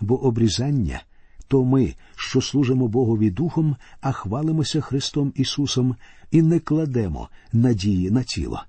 Бо 0.00 0.24
обрізання 0.24 1.02
то 1.48 1.64
ми, 1.64 1.94
що 2.16 2.40
служимо 2.40 2.88
Богові 2.88 3.30
Духом, 3.30 3.76
а 4.00 4.12
хвалимося 4.12 4.80
Христом 4.80 5.32
Ісусом 5.36 5.96
і 6.30 6.42
не 6.42 6.58
кладемо 6.58 7.28
надії 7.52 8.10
на 8.10 8.22
тіло 8.22 8.62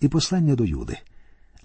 і 0.00 0.08
послання 0.08 0.54
до 0.54 0.64
Юди. 0.64 0.98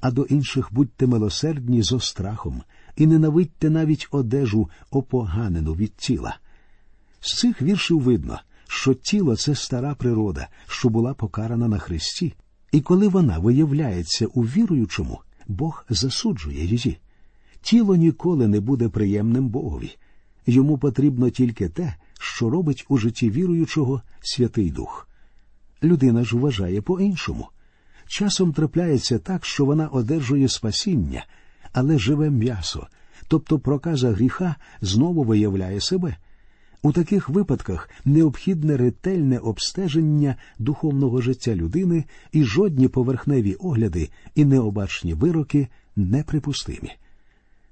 А 0.01 0.11
до 0.11 0.23
інших 0.23 0.69
будьте 0.71 1.07
милосердні 1.07 1.81
зо 1.81 1.99
страхом, 1.99 2.63
і 2.95 3.07
ненавидьте 3.07 3.69
навіть 3.69 4.07
одежу 4.11 4.69
опоганену 4.91 5.73
від 5.73 5.95
тіла. 5.95 6.37
З 7.19 7.37
цих 7.37 7.61
віршів 7.61 8.01
видно, 8.01 8.39
що 8.67 8.93
тіло 8.93 9.35
це 9.35 9.55
стара 9.55 9.95
природа, 9.95 10.47
що 10.67 10.89
була 10.89 11.13
покарана 11.13 11.67
на 11.67 11.77
Христі, 11.77 12.33
і 12.71 12.81
коли 12.81 13.07
вона 13.07 13.39
виявляється 13.39 14.27
у 14.27 14.41
віруючому, 14.41 15.21
Бог 15.47 15.85
засуджує 15.89 16.65
її. 16.65 16.97
Тіло 17.61 17.95
ніколи 17.95 18.47
не 18.47 18.59
буде 18.59 18.89
приємним 18.89 19.49
Богові. 19.49 19.97
Йому 20.45 20.77
потрібно 20.77 21.29
тільки 21.29 21.69
те, 21.69 21.95
що 22.19 22.49
робить 22.49 22.85
у 22.89 22.97
житті 22.97 23.29
віруючого 23.29 24.01
Святий 24.21 24.71
Дух. 24.71 25.07
людина 25.83 26.23
ж 26.23 26.37
вважає 26.37 26.81
по-іншому. 26.81 27.47
Часом 28.09 28.53
трапляється 28.53 29.19
так, 29.19 29.45
що 29.45 29.65
вона 29.65 29.87
одержує 29.87 30.47
спасіння, 30.47 31.25
але 31.73 31.99
живе 31.99 32.29
м'ясо, 32.29 32.87
тобто 33.27 33.59
проказа 33.59 34.11
гріха 34.11 34.55
знову 34.81 35.23
виявляє 35.23 35.81
себе. 35.81 36.15
У 36.81 36.91
таких 36.91 37.29
випадках 37.29 37.89
необхідне 38.05 38.77
ретельне 38.77 39.37
обстеження 39.37 40.35
духовного 40.59 41.21
життя 41.21 41.55
людини 41.55 42.03
і 42.31 42.43
жодні 42.43 42.87
поверхневі 42.87 43.53
огляди 43.53 44.09
і 44.35 44.45
необачні 44.45 45.13
вироки 45.13 45.67
неприпустимі. 45.95 46.91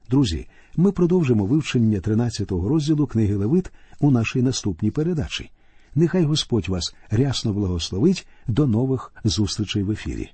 Друзі, 0.09 0.47
ми 0.75 0.91
продовжимо 0.91 1.45
вивчення 1.45 1.99
13-го 1.99 2.69
розділу 2.69 3.07
книги 3.07 3.35
Левит 3.35 3.71
у 3.99 4.11
нашій 4.11 4.41
наступній 4.41 4.91
передачі. 4.91 5.49
Нехай 5.97 6.25
Господь 6.25 6.69
вас 6.69 6.93
рясно 7.09 7.53
благословить 7.53 8.27
до 8.47 8.67
нових 8.67 9.13
зустрічей 9.23 9.83
в 9.83 9.91
ефірі. 9.91 10.25